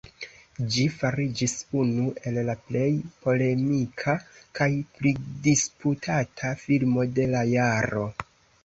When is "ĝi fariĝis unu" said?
0.75-2.05